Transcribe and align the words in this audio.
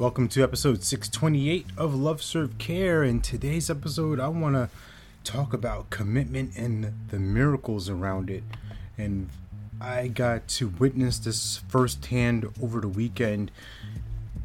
Welcome 0.00 0.28
to 0.28 0.42
episode 0.42 0.82
628 0.82 1.66
of 1.76 1.94
Love 1.94 2.22
Serve 2.22 2.56
Care. 2.56 3.04
In 3.04 3.20
today's 3.20 3.68
episode, 3.68 4.18
I 4.18 4.28
want 4.28 4.54
to 4.54 4.70
talk 5.24 5.52
about 5.52 5.90
commitment 5.90 6.56
and 6.56 6.94
the 7.10 7.18
miracles 7.18 7.90
around 7.90 8.30
it. 8.30 8.42
And 8.96 9.28
I 9.78 10.08
got 10.08 10.48
to 10.48 10.68
witness 10.68 11.18
this 11.18 11.58
firsthand 11.68 12.48
over 12.62 12.80
the 12.80 12.88
weekend. 12.88 13.50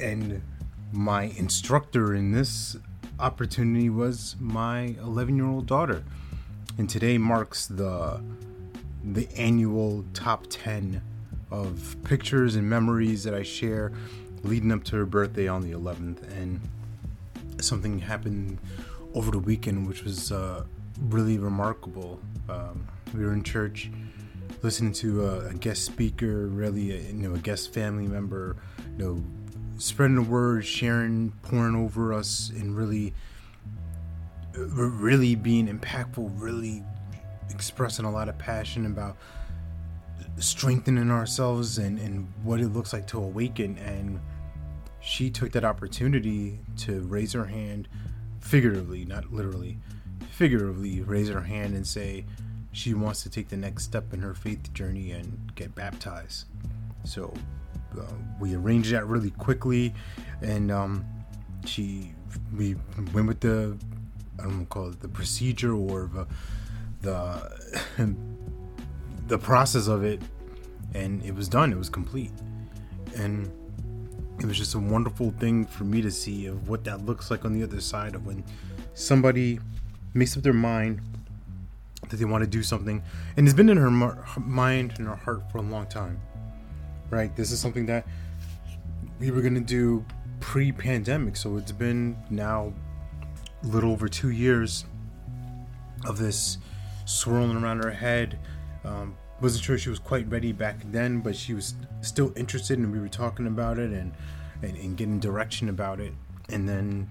And 0.00 0.42
my 0.90 1.26
instructor 1.36 2.16
in 2.16 2.32
this 2.32 2.76
opportunity 3.20 3.88
was 3.88 4.34
my 4.40 4.96
11 5.04 5.36
year 5.36 5.46
old 5.46 5.68
daughter. 5.68 6.02
And 6.78 6.90
today 6.90 7.16
marks 7.16 7.66
the 7.66 8.20
the 9.04 9.28
annual 9.36 10.04
top 10.14 10.46
10 10.48 11.00
of 11.52 11.96
pictures 12.02 12.56
and 12.56 12.68
memories 12.68 13.22
that 13.22 13.34
I 13.34 13.44
share 13.44 13.92
leading 14.44 14.72
up 14.72 14.84
to 14.84 14.96
her 14.96 15.06
birthday 15.06 15.48
on 15.48 15.62
the 15.62 15.72
11th, 15.72 16.22
and 16.38 16.60
something 17.60 17.98
happened 17.98 18.58
over 19.14 19.30
the 19.30 19.38
weekend 19.38 19.86
which 19.86 20.04
was 20.04 20.32
uh, 20.32 20.64
really 21.08 21.38
remarkable. 21.38 22.20
Um, 22.48 22.86
we 23.14 23.24
were 23.24 23.32
in 23.32 23.42
church 23.42 23.90
listening 24.62 24.92
to 24.92 25.26
a, 25.26 25.48
a 25.48 25.54
guest 25.54 25.84
speaker, 25.84 26.46
really, 26.46 26.92
a, 26.92 27.00
you 27.12 27.28
know, 27.28 27.34
a 27.34 27.38
guest 27.38 27.72
family 27.72 28.06
member, 28.06 28.56
you 28.98 29.04
know, 29.04 29.24
spreading 29.78 30.16
the 30.16 30.22
word, 30.22 30.64
sharing, 30.64 31.32
pouring 31.42 31.76
over 31.76 32.12
us, 32.12 32.50
and 32.50 32.76
really, 32.76 33.12
really 34.54 35.34
being 35.34 35.68
impactful, 35.68 36.30
really 36.36 36.82
expressing 37.50 38.04
a 38.04 38.10
lot 38.10 38.28
of 38.28 38.38
passion 38.38 38.86
about 38.86 39.16
strengthening 40.38 41.10
ourselves 41.10 41.78
and, 41.78 41.98
and 41.98 42.26
what 42.42 42.60
it 42.60 42.68
looks 42.68 42.92
like 42.92 43.06
to 43.06 43.18
awaken 43.18 43.78
and 43.78 44.20
she 45.04 45.28
took 45.28 45.52
that 45.52 45.64
opportunity 45.64 46.58
to 46.78 47.02
raise 47.02 47.34
her 47.34 47.44
hand, 47.44 47.88
figuratively, 48.40 49.04
not 49.04 49.30
literally, 49.32 49.78
figuratively 50.30 51.02
raise 51.02 51.28
her 51.28 51.42
hand 51.42 51.74
and 51.74 51.86
say 51.86 52.24
she 52.72 52.94
wants 52.94 53.22
to 53.22 53.30
take 53.30 53.48
the 53.48 53.56
next 53.56 53.84
step 53.84 54.12
in 54.14 54.20
her 54.20 54.34
faith 54.34 54.72
journey 54.72 55.12
and 55.12 55.52
get 55.54 55.74
baptized. 55.74 56.46
So 57.04 57.34
uh, 57.98 58.02
we 58.40 58.54
arranged 58.54 58.92
that 58.92 59.06
really 59.06 59.30
quickly, 59.32 59.94
and 60.40 60.72
um, 60.72 61.04
she 61.66 62.12
we 62.56 62.74
went 63.12 63.28
with 63.28 63.40
the 63.40 63.76
I 64.40 64.44
don't 64.44 64.60
know 64.60 64.64
call 64.64 64.88
it 64.88 65.00
the 65.00 65.08
procedure 65.08 65.74
or 65.74 66.10
the 66.12 66.26
the 67.02 67.54
the 69.28 69.38
process 69.38 69.86
of 69.86 70.02
it, 70.02 70.22
and 70.94 71.22
it 71.22 71.34
was 71.34 71.46
done. 71.46 71.72
It 71.72 71.78
was 71.78 71.90
complete, 71.90 72.32
and 73.16 73.52
it 74.44 74.46
was 74.46 74.58
just 74.58 74.74
a 74.74 74.78
wonderful 74.78 75.32
thing 75.32 75.64
for 75.64 75.82
me 75.84 76.00
to 76.02 76.10
see 76.10 76.46
of 76.46 76.68
what 76.68 76.84
that 76.84 77.04
looks 77.04 77.30
like 77.30 77.44
on 77.44 77.52
the 77.52 77.62
other 77.62 77.80
side 77.80 78.14
of 78.14 78.26
when 78.26 78.44
somebody 78.94 79.58
makes 80.12 80.36
up 80.36 80.42
their 80.42 80.52
mind 80.52 81.00
that 82.10 82.16
they 82.16 82.24
want 82.24 82.44
to 82.44 82.48
do 82.48 82.62
something. 82.62 83.02
And 83.36 83.48
it's 83.48 83.56
been 83.56 83.68
in 83.68 83.78
her 83.78 83.90
mind 83.90 84.94
and 84.98 85.08
her 85.08 85.16
heart 85.16 85.50
for 85.50 85.58
a 85.58 85.62
long 85.62 85.86
time 85.86 86.20
right? 87.10 87.34
This 87.36 87.52
is 87.52 87.60
something 87.60 87.86
that 87.86 88.06
we 89.20 89.30
were 89.30 89.40
going 89.40 89.54
to 89.54 89.60
do 89.60 90.04
pre-pandemic 90.40 91.36
so 91.36 91.56
it's 91.56 91.72
been 91.72 92.16
now 92.28 92.72
a 93.62 93.66
little 93.66 93.92
over 93.92 94.08
two 94.08 94.30
years 94.30 94.84
of 96.06 96.18
this 96.18 96.58
swirling 97.06 97.56
around 97.56 97.82
her 97.82 97.90
head 97.90 98.38
um, 98.84 99.16
wasn't 99.40 99.64
sure 99.64 99.76
she 99.78 99.90
was 99.90 99.98
quite 99.98 100.30
ready 100.30 100.52
back 100.52 100.76
then, 100.90 101.20
but 101.20 101.36
she 101.36 101.54
was 101.54 101.74
still 102.00 102.32
interested, 102.36 102.78
and 102.78 102.92
we 102.92 103.00
were 103.00 103.08
talking 103.08 103.46
about 103.46 103.78
it 103.78 103.90
and, 103.90 104.12
and, 104.62 104.76
and 104.76 104.96
getting 104.96 105.18
direction 105.20 105.68
about 105.68 106.00
it. 106.00 106.12
And 106.48 106.68
then, 106.68 107.10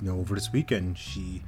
you 0.00 0.10
know, 0.10 0.18
over 0.18 0.34
this 0.34 0.52
weekend, 0.52 0.98
she 0.98 1.42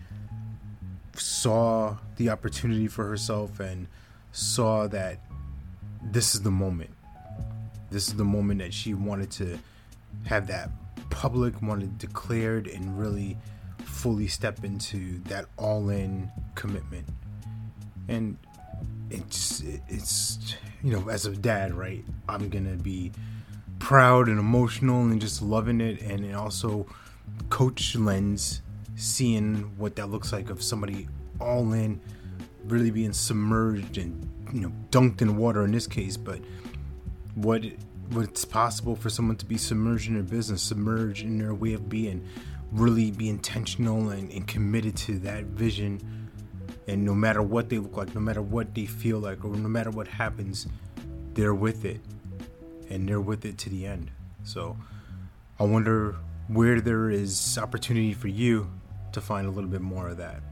saw 1.15 1.97
the 2.17 2.31
opportunity 2.31 2.89
for 2.89 3.07
herself 3.07 3.61
and 3.61 3.87
saw 4.33 4.87
that 4.89 5.21
this 6.03 6.35
is 6.35 6.43
the 6.43 6.51
moment. 6.51 6.91
This 7.91 8.09
is 8.09 8.15
the 8.15 8.25
moment 8.25 8.61
that 8.61 8.73
she 8.73 8.95
wanted 8.95 9.31
to 9.33 9.59
have 10.27 10.47
that 10.47 10.71
public, 11.11 11.61
wanted 11.61 11.99
declared, 11.99 12.67
and 12.67 12.99
really 12.99 13.37
fully 13.85 14.29
step 14.29 14.65
into 14.65 15.19
that 15.25 15.47
all 15.57 15.91
in 15.91 16.31
commitment. 16.55 17.07
And 18.09 18.37
it's 19.11 19.63
it's 19.89 20.57
you 20.83 20.93
know 20.93 21.09
as 21.09 21.27
a 21.27 21.37
dad 21.37 21.75
right 21.75 22.05
i'm 22.29 22.49
gonna 22.49 22.77
be 22.77 23.13
proud 23.79 24.29
and 24.29 24.39
emotional 24.39 25.03
and 25.03 25.21
just 25.21 25.43
loving 25.43 25.81
it 25.81 26.01
and 26.03 26.35
also 26.35 26.87
coach 27.49 27.97
lens 27.97 28.63
seeing 28.95 29.57
what 29.77 29.97
that 29.97 30.07
looks 30.07 30.33
like 30.33 30.51
of 30.51 30.63
somebody 30.63 31.09
all 31.41 31.73
in 31.73 32.01
really 32.65 32.91
being 32.91 33.13
submerged 33.13 33.99
and 33.99 34.29
you 34.53 34.61
know 34.61 34.73
dunked 34.91 35.23
in 35.23 35.37
water 35.37 35.65
in 35.65 35.73
this 35.73 35.87
case 35.87 36.17
but 36.17 36.41
what 37.35 37.65
what's 38.11 38.45
possible 38.45 38.95
for 38.95 39.09
someone 39.09 39.37
to 39.37 39.47
be 39.47 39.57
submerged 39.57 40.09
in 40.09 40.15
their 40.15 40.23
business 40.23 40.63
submerged 40.63 41.23
in 41.25 41.39
their 41.39 41.55
way 41.55 41.73
of 41.73 41.89
being 41.89 42.25
really 42.73 43.11
be 43.11 43.29
intentional 43.29 44.11
and, 44.11 44.31
and 44.31 44.47
committed 44.47 44.97
to 44.97 45.19
that 45.19 45.45
vision 45.45 46.01
and 46.87 47.05
no 47.05 47.15
matter 47.15 47.43
what 47.43 47.69
they 47.69 47.79
look 47.79 47.97
like, 47.97 48.15
no 48.15 48.21
matter 48.21 48.43
what 48.43 48.75
they 48.75 48.87
feel 48.87 49.19
like, 49.19 49.45
or 49.45 49.55
no 49.55 49.69
matter 49.69 49.91
what 49.91 50.09
happens, 50.09 50.67
they're 51.35 51.55
with 51.55 51.85
it. 51.85 52.01
And 52.89 53.09
they're 53.09 53.21
with 53.21 53.45
it 53.45 53.57
to 53.59 53.71
the 53.71 53.87
end. 53.87 54.11
So 54.43 54.77
I 55.59 55.65
wonder 55.65 56.17
where 56.49 56.81
there 56.81 57.11
is 57.11 57.59
opportunity 57.59 58.13
for 58.13 58.29
you 58.29 58.69
to 59.13 59.21
find 59.21 59.47
a 59.47 59.51
little 59.51 59.71
bit 59.71 59.81
more 59.81 60.09
of 60.09 60.17
that. 60.17 60.43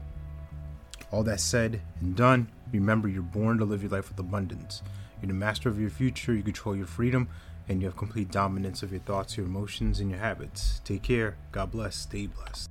All 1.11 1.23
that 1.23 1.41
said 1.41 1.81
and 1.99 2.15
done, 2.15 2.49
remember 2.71 3.07
you're 3.07 3.21
born 3.21 3.57
to 3.57 3.65
live 3.65 3.81
your 3.81 3.91
life 3.91 4.09
with 4.09 4.19
abundance. 4.19 4.81
You're 5.21 5.27
the 5.27 5.33
master 5.33 5.67
of 5.67 5.79
your 5.79 5.89
future, 5.89 6.33
you 6.33 6.43
control 6.43 6.75
your 6.75 6.85
freedom, 6.85 7.27
and 7.67 7.81
you 7.81 7.87
have 7.87 7.97
complete 7.97 8.31
dominance 8.31 8.83
of 8.83 8.91
your 8.91 9.01
thoughts, 9.01 9.35
your 9.35 9.45
emotions, 9.45 9.99
and 9.99 10.09
your 10.09 10.19
habits. 10.19 10.81
Take 10.85 11.03
care. 11.03 11.35
God 11.51 11.71
bless. 11.71 11.95
Stay 11.95 12.27
blessed. 12.27 12.68